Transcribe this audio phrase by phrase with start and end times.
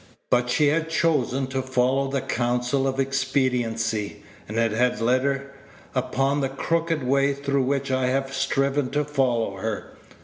[0.31, 5.51] But she had chosen to follow the counsel of expediency, and it had led her
[5.93, 9.95] upon the crooked way through which I have striven to follow her.